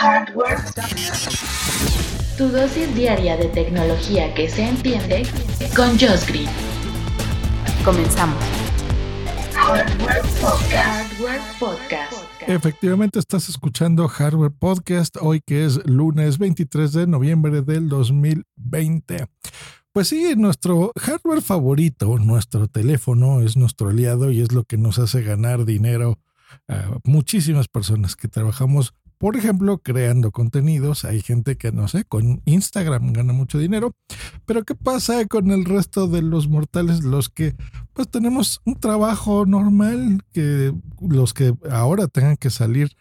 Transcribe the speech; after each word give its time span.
Hardware. 0.00 0.58
Tu 2.36 2.48
dosis 2.48 2.94
diaria 2.94 3.36
de 3.36 3.46
tecnología 3.46 4.32
que 4.32 4.48
se 4.48 4.62
entiende 4.62 5.26
con 5.74 5.98
Josh 5.98 6.24
Green. 6.28 6.48
Comenzamos. 7.84 8.40
Hardware 9.54 10.22
Podcast. 10.40 11.12
Hardware 11.12 11.40
Podcast. 11.58 12.12
Efectivamente 12.46 13.18
estás 13.18 13.48
escuchando 13.48 14.06
Hardware 14.06 14.52
Podcast 14.52 15.16
hoy 15.20 15.40
que 15.44 15.64
es 15.64 15.84
lunes 15.84 16.38
23 16.38 16.92
de 16.92 17.06
noviembre 17.08 17.62
del 17.62 17.88
2020. 17.88 19.26
Pues 19.90 20.06
sí, 20.06 20.34
nuestro 20.36 20.92
hardware 20.94 21.42
favorito, 21.42 22.18
nuestro 22.18 22.68
teléfono 22.68 23.40
es 23.40 23.56
nuestro 23.56 23.88
aliado 23.88 24.30
y 24.30 24.42
es 24.42 24.52
lo 24.52 24.62
que 24.62 24.78
nos 24.78 25.00
hace 25.00 25.24
ganar 25.24 25.64
dinero 25.64 26.20
a 26.68 26.98
muchísimas 27.02 27.66
personas 27.66 28.14
que 28.14 28.28
trabajamos 28.28 28.94
por 29.18 29.36
ejemplo, 29.36 29.78
creando 29.78 30.30
contenidos, 30.30 31.04
hay 31.04 31.20
gente 31.20 31.56
que, 31.56 31.72
no 31.72 31.88
sé, 31.88 32.04
con 32.04 32.40
Instagram 32.44 33.12
gana 33.12 33.32
mucho 33.32 33.58
dinero, 33.58 33.94
pero 34.46 34.64
¿qué 34.64 34.76
pasa 34.76 35.26
con 35.26 35.50
el 35.50 35.64
resto 35.64 36.06
de 36.06 36.22
los 36.22 36.48
mortales, 36.48 37.02
los 37.02 37.28
que 37.28 37.56
pues 37.92 38.08
tenemos 38.08 38.60
un 38.64 38.78
trabajo 38.78 39.44
normal, 39.44 40.22
que 40.32 40.72
los 41.00 41.34
que 41.34 41.52
ahora 41.68 42.06
tengan 42.06 42.36
que 42.36 42.50
salir, 42.50 42.92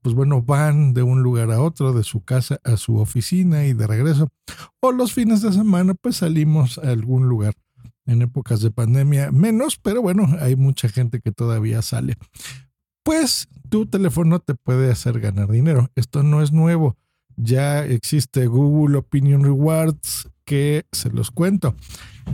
pues 0.00 0.14
bueno, 0.14 0.40
van 0.40 0.94
de 0.94 1.02
un 1.02 1.22
lugar 1.22 1.50
a 1.50 1.60
otro, 1.60 1.92
de 1.92 2.04
su 2.04 2.22
casa 2.22 2.58
a 2.64 2.78
su 2.78 2.96
oficina 2.96 3.66
y 3.66 3.74
de 3.74 3.86
regreso, 3.86 4.28
o 4.80 4.92
los 4.92 5.12
fines 5.12 5.42
de 5.42 5.52
semana 5.52 5.94
pues 5.94 6.16
salimos 6.16 6.78
a 6.78 6.90
algún 6.90 7.28
lugar. 7.28 7.54
En 8.08 8.22
épocas 8.22 8.60
de 8.60 8.70
pandemia 8.70 9.32
menos, 9.32 9.78
pero 9.82 10.00
bueno, 10.00 10.28
hay 10.40 10.54
mucha 10.54 10.88
gente 10.88 11.18
que 11.20 11.32
todavía 11.32 11.82
sale 11.82 12.16
pues 13.06 13.46
tu 13.68 13.86
teléfono 13.86 14.40
te 14.40 14.56
puede 14.56 14.90
hacer 14.90 15.20
ganar 15.20 15.48
dinero. 15.48 15.92
Esto 15.94 16.24
no 16.24 16.42
es 16.42 16.50
nuevo. 16.50 16.96
Ya 17.36 17.84
existe 17.84 18.48
Google 18.48 18.98
Opinion 18.98 19.44
Rewards 19.44 20.28
que 20.44 20.86
se 20.90 21.10
los 21.10 21.30
cuento. 21.30 21.76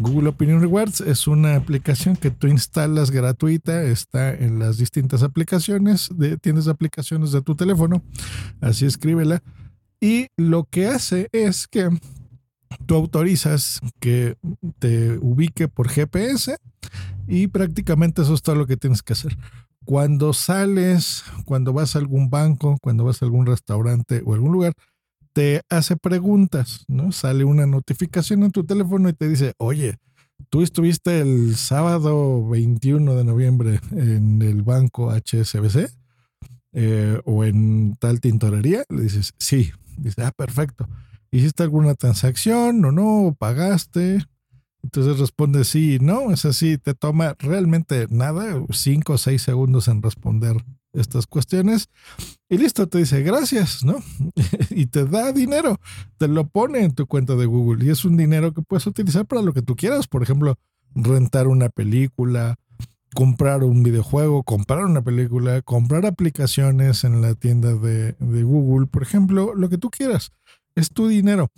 Google 0.00 0.30
Opinion 0.30 0.62
Rewards 0.62 1.02
es 1.02 1.26
una 1.26 1.56
aplicación 1.56 2.16
que 2.16 2.30
tú 2.30 2.46
instalas 2.46 3.10
gratuita, 3.10 3.82
está 3.82 4.32
en 4.32 4.58
las 4.58 4.78
distintas 4.78 5.22
aplicaciones, 5.22 6.08
de, 6.14 6.38
tienes 6.38 6.68
aplicaciones 6.68 7.32
de 7.32 7.42
tu 7.42 7.54
teléfono, 7.54 8.02
así 8.62 8.86
escríbela. 8.86 9.42
Y 10.00 10.28
lo 10.38 10.64
que 10.64 10.86
hace 10.86 11.28
es 11.32 11.68
que 11.68 11.90
tú 12.86 12.94
autorizas 12.94 13.78
que 14.00 14.36
te 14.78 15.18
ubique 15.18 15.68
por 15.68 15.90
GPS 15.90 16.56
y 17.28 17.48
prácticamente 17.48 18.22
eso 18.22 18.32
es 18.32 18.40
todo 18.40 18.56
lo 18.56 18.66
que 18.66 18.78
tienes 18.78 19.02
que 19.02 19.12
hacer 19.12 19.36
cuando 19.84 20.32
sales, 20.32 21.24
cuando 21.44 21.72
vas 21.72 21.96
a 21.96 21.98
algún 21.98 22.30
banco, 22.30 22.78
cuando 22.82 23.04
vas 23.04 23.22
a 23.22 23.24
algún 23.24 23.46
restaurante 23.46 24.22
o 24.24 24.34
algún 24.34 24.52
lugar, 24.52 24.72
te 25.32 25.62
hace 25.68 25.96
preguntas, 25.96 26.84
¿no? 26.88 27.12
Sale 27.12 27.44
una 27.44 27.66
notificación 27.66 28.42
en 28.42 28.50
tu 28.52 28.64
teléfono 28.64 29.08
y 29.08 29.12
te 29.12 29.28
dice, 29.28 29.54
oye, 29.58 29.96
tú 30.50 30.62
estuviste 30.62 31.20
el 31.20 31.56
sábado 31.56 32.48
21 32.48 33.14
de 33.14 33.24
noviembre 33.24 33.80
en 33.92 34.42
el 34.42 34.62
banco 34.62 35.10
HSBC 35.10 35.90
eh, 36.74 37.20
o 37.24 37.44
en 37.44 37.96
tal 37.98 38.20
tintorería. 38.20 38.84
Le 38.88 39.02
dices, 39.02 39.34
sí. 39.38 39.72
Dice, 39.96 40.22
ah, 40.22 40.32
perfecto. 40.34 40.88
¿Hiciste 41.30 41.62
alguna 41.62 41.94
transacción 41.94 42.84
o 42.84 42.92
no? 42.92 43.36
¿Pagaste? 43.38 44.24
Entonces 44.82 45.18
responde 45.18 45.64
sí 45.64 45.94
y 45.94 45.98
no, 45.98 46.32
es 46.32 46.44
así, 46.44 46.76
te 46.76 46.94
toma 46.94 47.36
realmente 47.38 48.06
nada, 48.10 48.62
cinco 48.70 49.14
o 49.14 49.18
seis 49.18 49.42
segundos 49.42 49.88
en 49.88 50.02
responder 50.02 50.56
estas 50.92 51.26
cuestiones 51.26 51.88
y 52.48 52.58
listo, 52.58 52.86
te 52.86 52.98
dice 52.98 53.22
gracias, 53.22 53.84
¿no? 53.84 54.02
y 54.70 54.86
te 54.86 55.04
da 55.04 55.32
dinero, 55.32 55.78
te 56.18 56.28
lo 56.28 56.48
pone 56.48 56.80
en 56.80 56.94
tu 56.94 57.06
cuenta 57.06 57.36
de 57.36 57.46
Google 57.46 57.84
y 57.84 57.90
es 57.90 58.04
un 58.04 58.16
dinero 58.16 58.52
que 58.52 58.62
puedes 58.62 58.86
utilizar 58.86 59.24
para 59.26 59.42
lo 59.42 59.52
que 59.52 59.62
tú 59.62 59.76
quieras, 59.76 60.06
por 60.08 60.22
ejemplo, 60.22 60.56
rentar 60.94 61.46
una 61.46 61.68
película, 61.68 62.56
comprar 63.14 63.62
un 63.62 63.82
videojuego, 63.82 64.42
comprar 64.42 64.84
una 64.84 65.02
película, 65.02 65.62
comprar 65.62 66.06
aplicaciones 66.06 67.04
en 67.04 67.22
la 67.22 67.34
tienda 67.34 67.74
de, 67.74 68.12
de 68.18 68.42
Google, 68.42 68.86
por 68.86 69.02
ejemplo, 69.02 69.54
lo 69.54 69.68
que 69.68 69.78
tú 69.78 69.90
quieras. 69.90 70.32
Es 70.74 70.90
tu 70.90 71.06
dinero. 71.06 71.48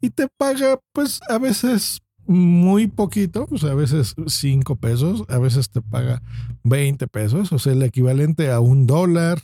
Y 0.00 0.10
te 0.10 0.28
paga, 0.36 0.78
pues 0.92 1.20
a 1.28 1.38
veces 1.38 2.02
muy 2.28 2.86
poquito, 2.86 3.46
pues 3.46 3.64
a 3.64 3.74
veces 3.74 4.14
5 4.26 4.76
pesos, 4.76 5.24
a 5.28 5.38
veces 5.38 5.70
te 5.70 5.80
paga 5.80 6.22
20 6.62 7.08
pesos, 7.08 7.52
o 7.52 7.58
sea, 7.58 7.72
el 7.72 7.82
equivalente 7.82 8.50
a 8.50 8.60
un 8.60 8.86
dólar 8.86 9.40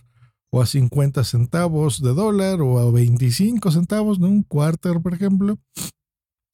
o 0.51 0.63
a 0.63 0.67
50 0.67 1.25
centavos 1.25 2.03
de 2.03 2.13
dólar 2.13 2.61
o 2.61 2.79
a 2.79 2.91
25 2.91 3.71
centavos, 3.71 4.21
¿no? 4.21 4.29
Un 4.29 4.43
quarter, 4.43 5.01
por 5.01 5.15
ejemplo. 5.15 5.59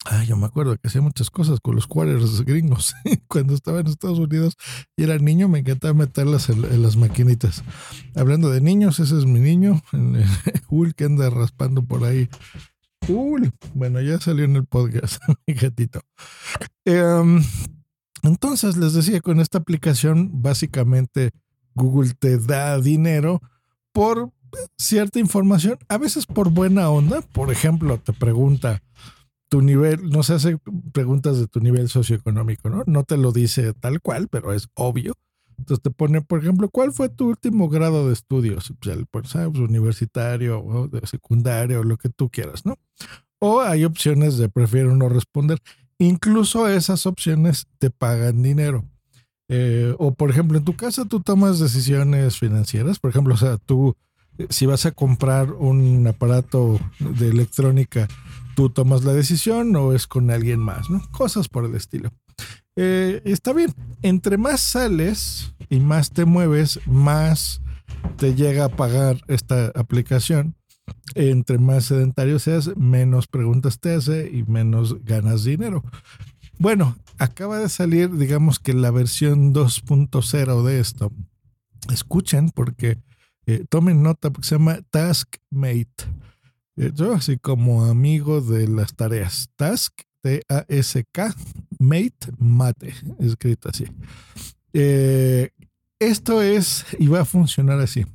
Ah, 0.05 0.23
yo 0.23 0.35
me 0.35 0.47
acuerdo 0.47 0.75
que 0.77 0.87
hacía 0.87 1.01
muchas 1.01 1.29
cosas 1.29 1.59
con 1.59 1.75
los 1.75 1.85
quarters 1.85 2.41
gringos. 2.41 2.95
Cuando 3.27 3.53
estaba 3.53 3.81
en 3.81 3.87
Estados 3.87 4.17
Unidos 4.17 4.55
y 4.97 5.03
era 5.03 5.17
niño, 5.19 5.47
me 5.47 5.59
encantaba 5.59 5.93
meterlas 5.93 6.49
en, 6.49 6.81
las 6.81 6.95
maquinitas. 6.95 7.63
Hablando 8.15 8.49
de 8.49 8.61
niños, 8.61 8.99
ese 8.99 9.17
es 9.19 9.25
mi 9.25 9.39
niño, 9.39 9.81
el 9.93 10.95
que 10.95 11.03
anda 11.03 11.29
raspando 11.29 11.83
por 11.83 12.03
ahí 12.03 12.29
bueno, 13.73 14.01
ya 14.01 14.19
salió 14.19 14.45
en 14.45 14.55
el 14.55 14.65
podcast, 14.65 15.21
mi 15.47 15.53
gatito. 15.53 16.01
Em, 16.85 17.43
entonces, 18.23 18.77
les 18.77 18.93
decía, 18.93 19.21
con 19.21 19.39
esta 19.39 19.57
aplicación, 19.57 20.41
básicamente 20.41 21.31
Google 21.73 22.13
te 22.13 22.37
da 22.37 22.79
dinero 22.79 23.41
por 23.91 24.31
cierta 24.77 25.19
información, 25.19 25.79
a 25.87 25.97
veces 25.97 26.25
por 26.25 26.49
buena 26.51 26.89
onda. 26.89 27.21
Por 27.21 27.51
ejemplo, 27.51 27.97
te 27.99 28.13
pregunta 28.13 28.81
tu 29.49 29.61
nivel, 29.61 30.09
no 30.09 30.23
se 30.23 30.33
hace 30.33 30.57
preguntas 30.93 31.37
de 31.37 31.47
tu 31.47 31.59
nivel 31.59 31.89
socioeconómico, 31.89 32.69
¿no? 32.69 32.83
No 32.85 33.03
te 33.03 33.17
lo 33.17 33.31
dice 33.31 33.73
tal 33.73 34.01
cual, 34.01 34.27
pero 34.29 34.53
es 34.53 34.69
obvio. 34.75 35.13
Entonces 35.61 35.83
te 35.83 35.91
pone, 35.91 36.21
por 36.21 36.39
ejemplo, 36.39 36.69
¿cuál 36.69 36.91
fue 36.91 37.07
tu 37.07 37.29
último 37.29 37.69
grado 37.69 38.07
de 38.07 38.13
estudios? 38.13 38.73
Pues, 38.79 38.95
el, 38.95 39.05
pues, 39.05 39.35
universitario 39.35 40.59
o 40.59 40.87
de 40.87 41.05
secundario, 41.05 41.83
lo 41.83 41.97
que 41.97 42.09
tú 42.09 42.29
quieras, 42.29 42.65
¿no? 42.65 42.79
O 43.39 43.61
hay 43.61 43.85
opciones 43.85 44.37
de 44.37 44.49
prefiero 44.49 44.95
no 44.95 45.07
responder. 45.07 45.59
Incluso 45.99 46.67
esas 46.67 47.05
opciones 47.05 47.67
te 47.77 47.91
pagan 47.91 48.41
dinero. 48.41 48.85
Eh, 49.49 49.93
o 49.99 50.15
por 50.15 50.31
ejemplo, 50.31 50.57
en 50.57 50.65
tu 50.65 50.75
casa 50.75 51.05
tú 51.05 51.19
tomas 51.19 51.59
decisiones 51.59 52.39
financieras. 52.39 52.97
Por 52.97 53.11
ejemplo, 53.11 53.35
o 53.35 53.37
sea, 53.37 53.57
tú, 53.57 53.95
eh, 54.39 54.47
si 54.49 54.65
vas 54.65 54.87
a 54.87 54.91
comprar 54.91 55.51
un 55.51 56.07
aparato 56.07 56.79
de 56.99 57.27
electrónica, 57.27 58.07
tú 58.55 58.71
tomas 58.71 59.03
la 59.03 59.13
decisión 59.13 59.75
o 59.75 59.93
es 59.93 60.07
con 60.07 60.31
alguien 60.31 60.59
más, 60.59 60.89
¿no? 60.89 61.03
Cosas 61.11 61.47
por 61.49 61.65
el 61.65 61.75
estilo. 61.75 62.09
Eh, 62.75 63.21
está 63.25 63.53
bien, 63.53 63.73
entre 64.01 64.37
más 64.37 64.61
sales 64.61 65.53
y 65.69 65.79
más 65.79 66.11
te 66.11 66.25
mueves, 66.25 66.79
más 66.85 67.61
te 68.17 68.35
llega 68.35 68.65
a 68.65 68.69
pagar 68.69 69.21
esta 69.27 69.67
aplicación. 69.75 70.55
Entre 71.15 71.57
más 71.57 71.85
sedentario 71.85 72.39
seas, 72.39 72.75
menos 72.75 73.27
preguntas 73.27 73.79
te 73.79 73.93
hace 73.93 74.29
y 74.31 74.43
menos 74.43 75.03
ganas 75.03 75.43
dinero. 75.43 75.83
Bueno, 76.57 76.95
acaba 77.17 77.59
de 77.59 77.69
salir, 77.69 78.15
digamos 78.17 78.59
que 78.59 78.73
la 78.73 78.91
versión 78.91 79.53
2.0 79.53 80.63
de 80.63 80.79
esto. 80.79 81.11
Escuchen 81.91 82.49
porque 82.51 82.99
eh, 83.45 83.65
tomen 83.69 84.03
nota 84.03 84.31
porque 84.31 84.47
se 84.47 84.55
llama 84.55 84.79
Taskmate. 84.89 86.05
Eh, 86.77 86.91
yo 86.93 87.13
así 87.13 87.37
como 87.37 87.85
amigo 87.85 88.41
de 88.41 88.67
las 88.67 88.95
tareas. 88.95 89.49
Task 89.55 90.01
T-A-S-K, 90.21 91.35
Mate, 91.79 92.31
Mate, 92.37 92.93
escrito 93.19 93.69
así. 93.69 93.85
Eh, 94.73 95.49
esto 95.99 96.41
es 96.41 96.85
y 96.97 97.07
va 97.07 97.21
a 97.21 97.25
funcionar 97.25 97.79
así. 97.79 98.05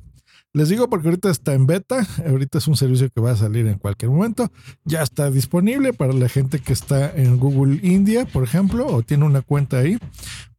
Les 0.53 0.69
digo 0.69 0.89
porque 0.89 1.09
ahorita 1.09 1.29
está 1.29 1.53
en 1.53 1.67
beta, 1.67 2.07
ahorita 2.25 2.57
es 2.57 2.67
un 2.67 2.75
servicio 2.75 3.09
que 3.09 3.21
va 3.21 3.31
a 3.31 3.35
salir 3.35 3.67
en 3.67 3.77
cualquier 3.77 4.09
momento. 4.09 4.51
Ya 4.85 5.03
está 5.03 5.29
disponible 5.29 5.93
para 5.93 6.13
la 6.13 6.29
gente 6.29 6.59
que 6.59 6.73
está 6.73 7.15
en 7.15 7.37
Google 7.37 7.79
India, 7.83 8.25
por 8.25 8.43
ejemplo, 8.43 8.87
o 8.87 9.03
tiene 9.03 9.25
una 9.25 9.41
cuenta 9.41 9.77
ahí. 9.77 9.99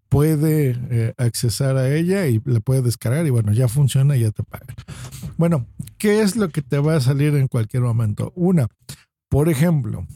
puede 0.08 0.78
eh, 0.90 1.14
accesar 1.18 1.76
a 1.76 1.94
ella 1.94 2.26
y 2.28 2.40
le 2.44 2.60
puede 2.60 2.80
descargar 2.80 3.26
y 3.26 3.30
bueno, 3.30 3.52
ya 3.52 3.68
funciona 3.68 4.16
y 4.16 4.20
ya 4.20 4.30
te 4.30 4.42
paga. 4.42 4.74
Bueno, 5.36 5.66
¿qué 5.98 6.22
es 6.22 6.36
lo 6.36 6.48
que 6.48 6.62
te 6.62 6.78
va 6.78 6.96
a 6.96 7.00
salir 7.00 7.34
en 7.34 7.48
cualquier 7.48 7.82
momento? 7.82 8.32
Una, 8.36 8.68
por 9.28 9.48
ejemplo, 9.48 10.06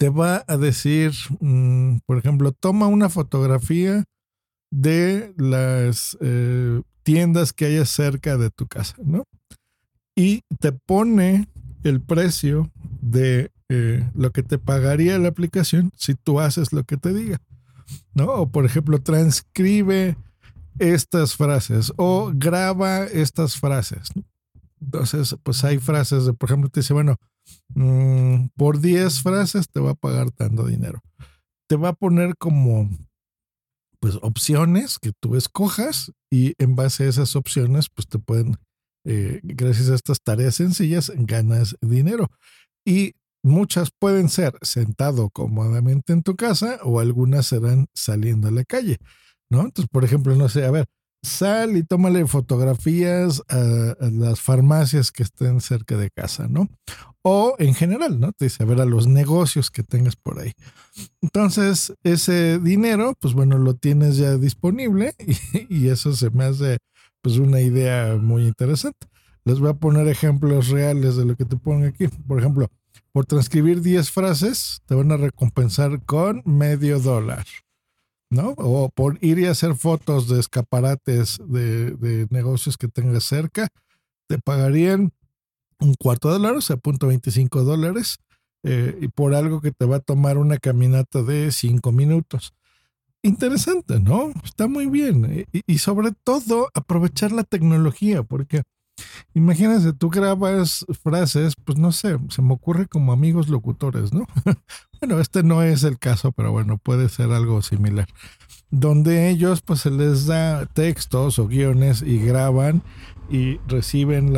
te 0.00 0.08
va 0.08 0.46
a 0.48 0.56
decir, 0.56 1.12
mm, 1.40 1.98
por 2.06 2.16
ejemplo, 2.16 2.52
toma 2.52 2.86
una 2.86 3.10
fotografía 3.10 4.04
de 4.72 5.34
las 5.36 6.16
eh, 6.22 6.80
tiendas 7.02 7.52
que 7.52 7.66
haya 7.66 7.84
cerca 7.84 8.38
de 8.38 8.48
tu 8.48 8.66
casa, 8.66 8.94
¿no? 9.04 9.24
Y 10.16 10.40
te 10.58 10.72
pone 10.72 11.48
el 11.84 12.00
precio 12.00 12.70
de 13.02 13.50
eh, 13.68 14.10
lo 14.14 14.30
que 14.30 14.42
te 14.42 14.56
pagaría 14.56 15.18
la 15.18 15.28
aplicación 15.28 15.92
si 15.98 16.14
tú 16.14 16.40
haces 16.40 16.72
lo 16.72 16.84
que 16.84 16.96
te 16.96 17.12
diga, 17.12 17.36
¿no? 18.14 18.24
O 18.24 18.50
por 18.50 18.64
ejemplo, 18.64 19.02
transcribe 19.02 20.16
estas 20.78 21.36
frases 21.36 21.92
o 21.98 22.32
graba 22.34 23.04
estas 23.04 23.58
frases. 23.58 24.08
Entonces, 24.80 25.36
pues 25.42 25.62
hay 25.62 25.76
frases, 25.76 26.24
de, 26.24 26.32
por 26.32 26.48
ejemplo, 26.48 26.70
te 26.70 26.80
dice, 26.80 26.94
bueno, 26.94 27.16
mm, 27.74 28.48
por 28.56 28.80
10 28.80 29.22
frases 29.22 29.68
te 29.70 29.80
va 29.80 29.90
a 29.90 29.94
pagar 29.94 30.30
tanto 30.30 30.66
dinero. 30.66 31.00
Te 31.68 31.76
va 31.76 31.90
a 31.90 31.94
poner 31.94 32.36
como 32.36 32.88
pues 34.00 34.16
opciones 34.22 34.98
que 34.98 35.12
tú 35.20 35.36
escojas 35.36 36.12
y 36.30 36.54
en 36.58 36.74
base 36.74 37.04
a 37.04 37.08
esas 37.08 37.36
opciones 37.36 37.88
pues 37.94 38.08
te 38.08 38.18
pueden, 38.18 38.56
eh, 39.04 39.40
gracias 39.42 39.90
a 39.90 39.94
estas 39.94 40.22
tareas 40.22 40.54
sencillas, 40.54 41.12
ganas 41.14 41.76
dinero. 41.80 42.28
Y 42.84 43.14
muchas 43.42 43.90
pueden 43.98 44.28
ser 44.28 44.54
sentado 44.62 45.30
cómodamente 45.30 46.12
en 46.12 46.22
tu 46.22 46.36
casa 46.36 46.80
o 46.82 47.00
algunas 47.00 47.46
serán 47.46 47.86
saliendo 47.94 48.48
a 48.48 48.52
la 48.52 48.64
calle, 48.64 48.98
¿no? 49.50 49.60
Entonces, 49.60 49.88
por 49.90 50.04
ejemplo, 50.04 50.34
no 50.34 50.48
sé, 50.48 50.64
a 50.64 50.70
ver, 50.70 50.86
sal 51.22 51.76
y 51.76 51.82
tómale 51.82 52.26
fotografías 52.26 53.42
a, 53.48 53.96
las 54.00 54.40
farmacias 54.40 55.12
que 55.12 55.22
estén 55.22 55.60
cerca 55.60 55.96
de 55.96 56.10
casa, 56.10 56.48
¿no? 56.48 56.68
O 57.22 57.54
en 57.58 57.74
general, 57.74 58.18
¿no? 58.18 58.32
Te 58.32 58.46
dice, 58.46 58.62
a 58.62 58.66
ver, 58.66 58.80
a 58.80 58.86
los 58.86 59.06
negocios 59.06 59.70
que 59.70 59.82
tengas 59.82 60.16
por 60.16 60.40
ahí. 60.40 60.52
Entonces, 61.20 61.92
ese 62.02 62.58
dinero, 62.58 63.14
pues 63.20 63.34
bueno, 63.34 63.58
lo 63.58 63.74
tienes 63.74 64.16
ya 64.16 64.36
disponible 64.36 65.14
y, 65.68 65.88
eso 65.88 66.14
se 66.14 66.30
me 66.30 66.44
hace, 66.44 66.78
pues, 67.20 67.36
una 67.36 67.60
idea 67.60 68.16
muy 68.16 68.46
interesante. 68.46 69.06
Les 69.44 69.58
voy 69.58 69.70
a 69.70 69.74
poner 69.74 70.08
ejemplos 70.08 70.68
reales 70.68 71.16
de 71.16 71.24
lo 71.24 71.36
que 71.36 71.44
te 71.44 71.56
pongo 71.56 71.86
aquí. 71.86 72.08
Por 72.08 72.38
ejemplo, 72.38 72.68
por 73.12 73.26
transcribir 73.26 73.82
10 73.82 74.10
frases, 74.10 74.80
te 74.86 74.94
van 74.94 75.12
a 75.12 75.16
recompensar 75.16 76.02
con 76.04 76.42
medio 76.44 77.00
dólar. 77.00 77.44
¿no? 78.30 78.54
O 78.56 78.88
por 78.88 79.18
ir 79.20 79.38
y 79.38 79.46
hacer 79.46 79.74
fotos 79.74 80.28
de 80.28 80.38
escaparates 80.38 81.38
de, 81.46 82.26
negocios 82.30 82.78
que 82.78 82.88
tengas 82.88 83.24
cerca, 83.24 83.68
te 84.28 84.38
pagarían 84.38 85.12
un 85.80 85.94
cuarto 85.94 86.28
de 86.28 86.34
dólar, 86.34 86.56
o 86.56 86.60
sea, 86.60 86.76
punto 86.76 87.08
25 87.08 87.64
dólares, 87.64 88.18
eh, 88.62 88.98
y 89.00 89.08
por 89.08 89.34
algo 89.34 89.60
que 89.60 89.72
te 89.72 89.86
va 89.86 89.96
a 89.96 90.00
tomar 90.00 90.38
una 90.38 90.58
caminata 90.58 91.22
de 91.22 91.50
cinco 91.52 91.92
minutos. 91.92 92.52
Interesante, 93.22 94.00
¿no? 94.00 94.32
Está 94.44 94.66
muy 94.66 94.86
bien. 94.86 95.46
Y, 95.52 95.62
y 95.66 95.78
sobre 95.78 96.12
todo 96.24 96.70
aprovechar 96.74 97.32
la 97.32 97.44
tecnología, 97.44 98.22
porque 98.22 98.62
Imagínense, 99.34 99.92
tú 99.92 100.10
grabas 100.10 100.84
frases, 101.02 101.54
pues 101.64 101.78
no 101.78 101.92
sé, 101.92 102.18
se 102.28 102.42
me 102.42 102.54
ocurre 102.54 102.86
como 102.86 103.12
amigos 103.12 103.48
locutores, 103.48 104.12
¿no? 104.12 104.26
bueno, 105.00 105.20
este 105.20 105.42
no 105.42 105.62
es 105.62 105.84
el 105.84 105.98
caso, 105.98 106.32
pero 106.32 106.52
bueno, 106.52 106.78
puede 106.78 107.08
ser 107.08 107.30
algo 107.30 107.62
similar. 107.62 108.08
Donde 108.70 109.30
ellos 109.30 109.62
pues 109.62 109.80
se 109.80 109.90
les 109.90 110.26
da 110.26 110.66
textos 110.66 111.38
o 111.38 111.48
guiones 111.48 112.02
y 112.02 112.18
graban 112.18 112.82
y 113.28 113.58
reciben 113.66 114.32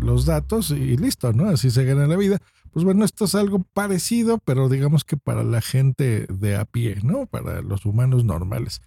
los 0.00 0.26
datos 0.26 0.70
y 0.70 0.96
listo. 0.96 1.32
Así 1.46 1.70
se 1.70 1.84
gana 1.84 2.06
la 2.06 2.16
vida. 2.16 2.38
Pues 2.72 2.84
bueno, 2.84 3.04
esto 3.04 3.24
es 3.24 3.34
algo 3.34 3.64
parecido, 3.72 4.38
pero 4.44 4.68
digamos 4.68 5.04
que 5.04 5.16
para 5.16 5.42
la 5.42 5.62
gente 5.62 6.26
de 6.28 6.56
a 6.56 6.66
pie, 6.66 6.98
¿no? 7.02 7.26
Para 7.26 7.62
los 7.62 7.86
humanos 7.86 8.24
normales. 8.24 8.82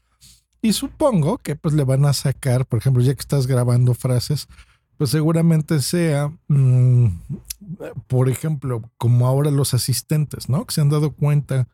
Y 0.61 0.73
supongo 0.73 1.37
que 1.37 1.55
pues 1.55 1.73
le 1.73 1.83
van 1.83 2.05
a 2.05 2.13
sacar, 2.13 2.65
por 2.65 2.79
ejemplo, 2.79 3.01
ya 3.01 3.13
que 3.13 3.21
estás 3.21 3.47
grabando 3.47 3.93
frases, 3.93 4.47
pues 4.97 5.09
seguramente 5.09 5.81
sea, 5.81 6.31
mm, 6.49 7.07
por 8.07 8.29
ejemplo, 8.29 8.83
como 8.97 9.25
ahora 9.25 9.49
los 9.49 9.73
asistentes, 9.73 10.49
¿no? 10.49 10.65
Que 10.65 10.75
se 10.75 10.81
han 10.81 10.89
dado 10.89 11.11
cuenta 11.11 11.67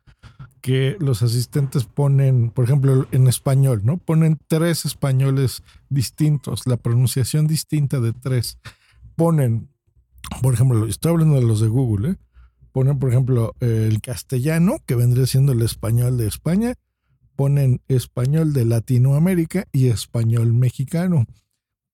que 0.61 0.97
los 0.99 1.21
asistentes 1.21 1.85
ponen, 1.85 2.49
por 2.49 2.65
ejemplo, 2.65 3.07
en 3.11 3.27
español, 3.27 3.81
¿no? 3.83 3.97
Ponen 3.97 4.39
tres 4.47 4.85
españoles 4.85 5.61
distintos, 5.89 6.65
la 6.65 6.77
pronunciación 6.77 7.45
distinta 7.45 7.99
de 7.99 8.13
tres. 8.13 8.57
Ponen, 9.15 9.69
por 10.41 10.53
ejemplo, 10.53 10.87
estoy 10.87 11.11
hablando 11.11 11.35
de 11.35 11.43
los 11.45 11.59
de 11.61 11.67
Google, 11.67 12.09
¿eh? 12.09 12.15
Ponen, 12.71 12.99
por 12.99 13.09
ejemplo, 13.09 13.53
el 13.59 14.01
castellano, 14.01 14.77
que 14.85 14.95
vendría 14.95 15.27
siendo 15.27 15.53
el 15.53 15.61
español 15.61 16.17
de 16.17 16.27
España, 16.27 16.73
ponen 17.35 17.81
español 17.87 18.53
de 18.53 18.65
Latinoamérica 18.65 19.67
y 19.71 19.87
español 19.87 20.53
mexicano, 20.53 21.25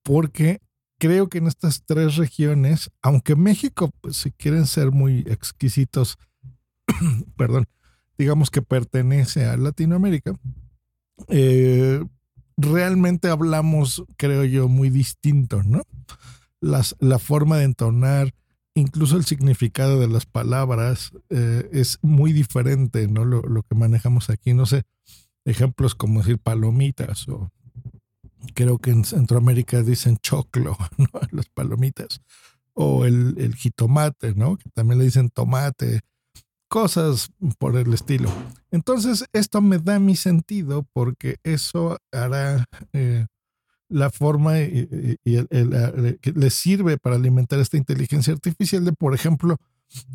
porque 0.04 0.60
creo 0.98 1.30
que 1.30 1.39
en 1.39 1.48
estas 1.48 1.83
tres 1.86 2.16
regiones, 2.16 2.89
aunque 3.01 3.36
México, 3.36 3.92
pues, 4.01 4.18
si 4.18 4.31
quieren 4.31 4.66
ser 4.66 4.92
muy 4.92 5.19
exquisitos, 5.28 6.18
perdón, 7.38 7.68
digamos 8.21 8.51
que 8.51 8.62
pertenece 8.62 9.45
a 9.45 9.57
Latinoamérica, 9.57 10.35
eh, 11.27 12.03
realmente 12.56 13.29
hablamos, 13.29 14.03
creo 14.15 14.44
yo, 14.44 14.68
muy 14.68 14.91
distinto, 14.91 15.63
¿no? 15.63 15.81
Las, 16.59 16.95
la 17.00 17.18
forma 17.18 17.57
de 17.57 17.63
entonar, 17.63 18.35
incluso 18.75 19.18
el 19.18 19.25
significado 19.25 20.00
de 20.00 20.07
las 20.07 20.27
palabras 20.27 21.13
eh, 21.29 21.68
es 21.73 21.97
muy 22.03 22.31
diferente, 22.31 23.07
¿no? 23.07 23.25
Lo, 23.25 23.41
lo, 23.41 23.63
que 23.63 23.73
manejamos 23.73 24.29
aquí, 24.29 24.53
no 24.53 24.68
sé, 24.68 24.83
ejemplos 25.44 25.95
como 25.95 26.19
decir 26.19 26.38
palomitas 26.38 27.27
o 27.27 27.50
creo 28.53 28.77
que 28.77 28.91
en 28.91 29.03
Centroamérica 29.03 29.81
dicen 29.81 30.18
choclo, 30.18 30.77
¿no? 30.97 31.09
Las 31.31 31.50
palomitas. 31.50 32.21
O 32.73 33.06
el, 33.06 33.33
el 33.39 33.56
jitomate, 33.56 34.35
¿no? 34.35 34.57
Que 34.57 34.69
también 34.69 35.00
le 35.00 35.06
dicen 35.06 35.31
tomate. 35.31 36.01
Cosas 36.71 37.33
por 37.59 37.75
el 37.75 37.94
estilo. 37.94 38.29
Entonces, 38.71 39.25
esto 39.33 39.59
me 39.59 39.77
da 39.77 40.00
mi 40.00 40.15
sentido 40.15 40.88
porque 40.94 41.35
eso 41.44 41.97
hará 42.13 42.63
eh, 42.94 43.25
la 43.89 44.09
forma 44.09 44.57
y, 44.62 44.88
que 45.25 46.31
le 46.33 46.50
sirve 46.50 46.97
para 46.97 47.18
alimentar 47.18 47.59
esta 47.59 47.75
inteligencia 47.75 48.31
artificial 48.31 48.85
de, 48.85 48.94
por 48.94 49.13
ejemplo, 49.13 49.57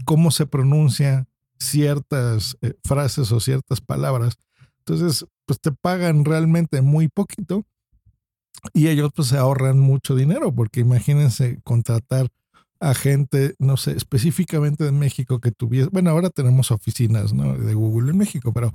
cómo 0.06 0.30
se 0.30 0.46
pronuncia 0.46 1.26
ciertas 1.58 2.56
eh, 2.62 2.72
frases 2.82 3.32
o 3.32 3.38
ciertas 3.38 3.82
palabras. 3.82 4.38
Entonces, 4.78 5.26
pues 5.44 5.60
te 5.60 5.72
pagan 5.72 6.24
realmente 6.24 6.80
muy 6.80 7.08
poquito 7.08 7.66
y 8.72 8.88
ellos 8.88 9.10
pues 9.14 9.28
se 9.28 9.36
ahorran 9.36 9.78
mucho 9.78 10.14
dinero, 10.14 10.54
porque 10.54 10.80
imagínense 10.80 11.60
contratar 11.64 12.30
a 12.80 12.94
gente, 12.94 13.54
no 13.58 13.76
sé, 13.76 13.92
específicamente 13.92 14.86
en 14.86 14.98
México 14.98 15.40
que 15.40 15.52
tuviese, 15.52 15.88
bueno, 15.90 16.10
ahora 16.10 16.30
tenemos 16.30 16.70
oficinas 16.70 17.32
¿no? 17.32 17.56
de 17.56 17.74
Google 17.74 18.10
en 18.10 18.18
México, 18.18 18.52
pero 18.52 18.72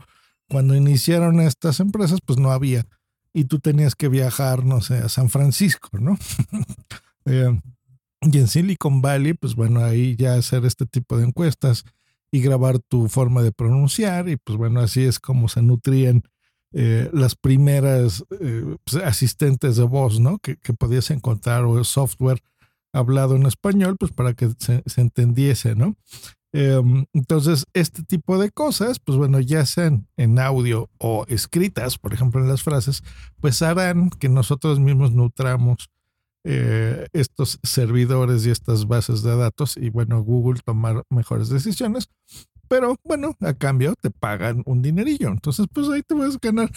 cuando 0.50 0.76
iniciaron 0.76 1.40
estas 1.40 1.80
empresas, 1.80 2.20
pues 2.26 2.38
no 2.40 2.52
había. 2.52 2.86
Y 3.34 3.46
tú 3.46 3.60
tenías 3.60 3.96
que 3.96 4.10
viajar, 4.10 4.66
no 4.66 4.82
sé, 4.82 4.98
a 4.98 5.10
San 5.10 5.30
Francisco, 5.30 5.90
¿no? 6.00 6.18
Eh, 7.26 7.56
y 8.22 8.40
en 8.40 8.48
Silicon 8.48 9.00
Valley, 9.04 9.34
pues 9.34 9.54
bueno, 9.54 9.84
ahí 9.84 10.16
ya 10.16 10.34
hacer 10.34 10.66
este 10.66 10.88
tipo 10.88 11.20
de 11.20 11.26
encuestas 11.28 11.84
y 12.32 12.42
grabar 12.42 12.80
tu 12.80 13.08
forma 13.10 13.44
de 13.44 13.52
pronunciar, 13.52 14.28
y 14.28 14.38
pues 14.38 14.58
bueno, 14.58 14.80
así 14.80 15.04
es 15.04 15.20
como 15.20 15.48
se 15.48 15.62
nutrían 15.62 16.24
eh, 16.74 17.12
las 17.14 17.36
primeras 17.36 18.24
eh, 18.40 18.76
pues, 18.84 19.04
asistentes 19.04 19.76
de 19.76 19.84
voz, 19.84 20.20
¿no? 20.20 20.40
Que, 20.40 20.56
que, 20.58 20.74
podías 20.74 21.12
encontrar 21.12 21.66
o 21.66 21.84
software 21.84 22.42
hablado 22.94 23.36
en 23.36 23.46
español, 23.46 23.98
pues 24.00 24.12
para 24.12 24.34
que 24.34 24.50
se, 24.58 24.84
entendiese, 24.98 25.76
¿no? 25.76 25.96
Em, 26.54 27.06
entonces, 27.14 27.66
este 27.74 28.04
tipo 28.04 28.38
de 28.38 28.52
cosas, 28.52 29.00
pues 29.00 29.18
bueno, 29.18 29.40
ya 29.40 29.66
sean 29.66 30.08
en 30.18 30.38
audio 30.40 30.90
o 30.98 31.26
escritas, 31.28 31.98
por 31.98 32.14
ejemplo, 32.14 32.42
en 32.42 32.50
las 32.50 32.64
frases, 32.64 33.04
pues 33.40 33.62
harán 33.62 34.10
que 34.10 34.28
nosotros 34.28 34.80
mismos 34.80 35.14
nutramos 35.14 35.90
eh, 36.44 37.08
estos 37.14 37.60
servidores 37.64 38.46
y 38.46 38.50
estas 38.50 38.88
bases 38.88 39.22
de 39.24 39.36
datos 39.36 39.78
y 39.78 39.90
bueno, 39.90 40.24
Google 40.24 40.60
tomar 40.66 41.04
mejores 41.10 41.50
decisiones 41.50 42.10
pero 42.72 42.96
bueno, 43.04 43.36
a 43.42 43.54
cambio 43.54 43.96
te 44.00 44.12
pagan 44.12 44.64
un 44.66 44.82
dinerillo. 44.82 45.28
Entonces, 45.28 45.68
pues 45.74 45.90
ahí 45.90 46.04
te 46.04 46.16
a 46.16 46.30
ganar 46.42 46.72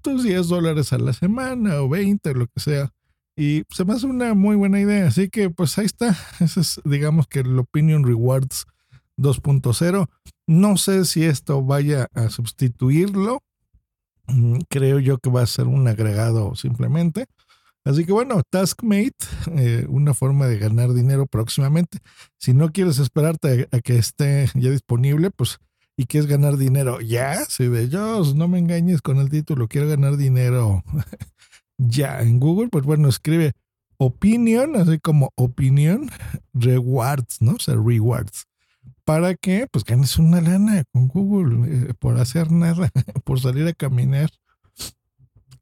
tus 0.00 0.22
10 0.22 0.46
dólares 0.46 0.92
a 0.92 0.98
la 0.98 1.12
semana 1.12 1.82
o 1.82 1.88
20, 1.88 2.34
lo 2.34 2.46
que 2.46 2.60
sea. 2.60 2.92
Y 3.36 3.62
se 3.70 3.84
me 3.84 3.94
hace 3.94 4.06
una 4.06 4.34
muy 4.34 4.56
buena 4.56 4.80
idea. 4.80 5.06
Así 5.06 5.28
que, 5.28 5.50
pues 5.50 5.78
ahí 5.78 5.86
está. 5.86 6.16
Ese 6.40 6.60
es, 6.60 6.80
digamos 6.84 7.26
que 7.26 7.40
el 7.40 7.58
Opinion 7.58 8.04
Rewards 8.04 8.66
2.0. 9.16 10.08
No 10.46 10.76
sé 10.76 11.04
si 11.04 11.24
esto 11.24 11.62
vaya 11.62 12.08
a 12.14 12.28
sustituirlo 12.28 13.42
Mm, 14.30 14.60
Creo 14.68 14.98
yo 14.98 15.18
que 15.18 15.30
va 15.30 15.42
a 15.42 15.46
ser 15.46 15.66
un 15.66 15.86
agregado 15.88 16.54
simplemente. 16.54 17.26
Así 17.84 18.04
que 18.04 18.12
bueno, 18.12 18.42
Taskmate, 18.50 19.14
eh, 19.56 19.86
una 19.88 20.14
forma 20.14 20.46
de 20.46 20.58
ganar 20.58 20.92
dinero 20.92 21.26
próximamente. 21.26 21.98
Si 22.38 22.52
no 22.52 22.72
quieres 22.72 22.98
esperarte 22.98 23.68
a, 23.72 23.80
que 23.80 23.96
esté 23.96 24.48
ya 24.54 24.70
disponible, 24.70 25.30
pues, 25.30 25.58
y 25.96 26.06
quieres 26.06 26.28
ganar 26.28 26.56
dinero 26.56 27.00
ya, 27.00 27.44
si 27.46 27.68
de 27.68 27.88
Dios, 27.88 28.34
no 28.34 28.48
me 28.48 28.58
engañes 28.58 29.02
con 29.02 29.18
el 29.18 29.30
título, 29.30 29.68
quiero 29.68 29.88
ganar 29.88 30.16
dinero 30.16 30.82
ya 31.88 32.20
en 32.20 32.38
Google, 32.40 32.68
pues 32.68 32.84
bueno, 32.84 33.08
escribe 33.08 33.52
opinion, 33.96 34.76
así 34.76 34.98
como 34.98 35.30
opinión, 35.34 36.10
rewards, 36.54 37.40
¿no? 37.40 37.52
O 37.52 37.58
sea, 37.58 37.74
rewards. 37.74 38.46
Para 39.04 39.34
que 39.34 39.66
pues 39.70 39.84
ganes 39.84 40.18
una 40.18 40.40
lana 40.40 40.84
con 40.92 41.08
Google 41.08 41.88
eh, 41.88 41.94
por 41.98 42.18
hacer 42.18 42.52
nada, 42.52 42.90
por 43.24 43.40
salir 43.40 43.66
a 43.66 43.72
caminar. 43.72 44.30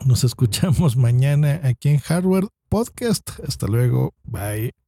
Nos 0.05 0.23
escuchamos 0.25 0.97
mañana 0.97 1.61
aquí 1.65 1.89
en 1.89 1.99
Hardware 1.99 2.49
Podcast. 2.69 3.31
Hasta 3.47 3.67
luego. 3.67 4.15
Bye. 4.25 4.88